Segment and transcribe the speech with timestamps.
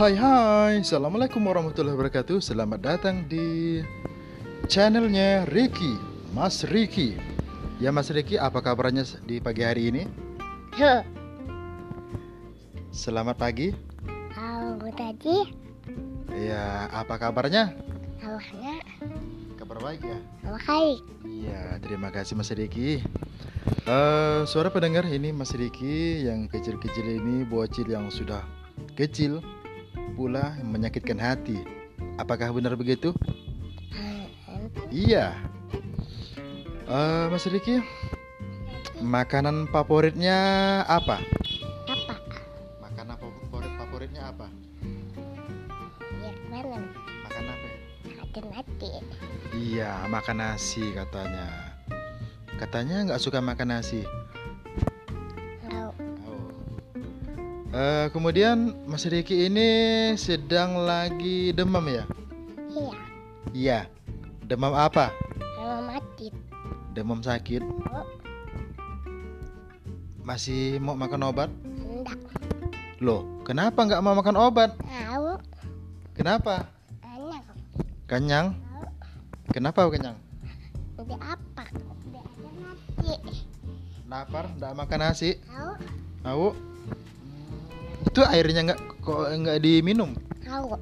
[0.00, 3.84] Hai hai, Assalamualaikum warahmatullahi wabarakatuh Selamat datang di
[4.64, 5.92] channelnya Ricky
[6.32, 7.20] Mas Ricky
[7.76, 10.08] Ya Mas Ricky, apa kabarnya di pagi hari ini?
[10.72, 11.04] Tuh,
[12.88, 13.76] Selamat pagi
[14.32, 15.52] kalau tadi
[16.32, 17.76] Ya, apa kabarnya?
[18.24, 18.80] awalnya
[19.60, 20.16] Kabar baik ya?
[20.48, 20.96] awal kali
[21.28, 23.04] Iya, terima kasih Mas Riki.
[23.84, 28.40] Eh, suara pendengar ini Mas Riki yang kecil-kecil ini bocil yang sudah
[28.96, 29.44] kecil
[30.14, 31.60] pula menyakitkan hati.
[32.18, 33.14] Apakah benar begitu?
[34.90, 35.34] Iya.
[36.90, 37.78] Eh, Mas Riki,
[38.98, 40.36] makanan favoritnya
[40.90, 41.22] apa?
[41.86, 42.14] apa
[42.82, 44.50] Makanan favorit favoritnya apa?
[46.20, 46.82] ya mana
[47.24, 47.68] Makan apa?
[48.20, 48.90] ada mati
[49.54, 51.46] Iya, makan nasi katanya.
[52.58, 54.02] Katanya nggak suka makan nasi.
[57.70, 59.70] Eh, kemudian Mas Riki ini
[60.18, 62.02] sedang lagi demam ya?
[62.66, 62.98] iya
[63.54, 63.80] Iya.
[64.42, 65.14] Demam apa?
[65.54, 66.34] kalau mati
[66.90, 67.62] Demam sakit.
[67.62, 68.06] oh
[70.26, 71.46] Masih mau makan obat?
[71.62, 72.18] enggak
[72.98, 74.74] Loh, kenapa nggak mau makan obat?
[74.82, 75.38] tahu
[76.18, 76.66] Kenapa?
[77.06, 77.46] anak
[78.10, 78.58] Kenyang?
[79.54, 80.18] Kenapa kenyang?
[80.98, 83.14] udah apa udah ada mati
[84.10, 84.44] Lapar?
[84.58, 85.38] Nggak makan nasi?
[85.46, 85.70] tahu
[86.26, 86.46] Tahu?
[88.20, 90.12] Itu airnya nggak kok nggak diminum?
[90.44, 90.76] tahu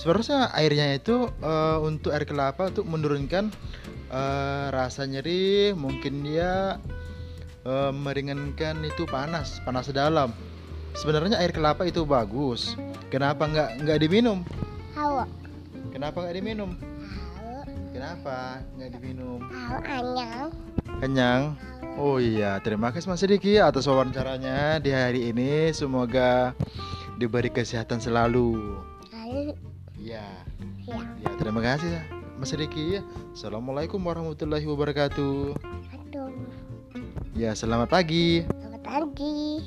[0.00, 3.52] Sebenarnya airnya itu eh, untuk air kelapa untuk menurunkan
[4.08, 6.80] eh, rasa nyeri, mungkin dia
[7.68, 10.32] eh, meringankan itu panas, panas dalam.
[10.96, 12.80] Sebenarnya air kelapa itu bagus.
[13.12, 14.40] Kenapa nggak nggak diminum?
[14.96, 15.28] tahu
[15.92, 16.70] Kenapa nggak diminum?
[16.80, 17.60] tahu
[17.92, 18.36] Kenapa
[18.80, 19.40] nggak diminum?
[19.52, 20.48] tahu anyang
[20.96, 21.71] Kenyang?
[22.00, 25.68] Oh iya, terima kasih Mas Diki atas wawancaranya di hari ini.
[25.76, 26.56] Semoga
[27.20, 28.80] diberi kesehatan selalu.
[29.12, 29.52] lalu
[30.00, 30.24] Ya.
[30.88, 32.00] ya Ya, terima kasih
[32.40, 32.98] Mas Riki.
[33.36, 35.54] Assalamualaikum warahmatullahi wabarakatuh.
[35.94, 36.32] aduh
[37.36, 38.42] Ya, selamat pagi.
[38.48, 39.62] selamat pagi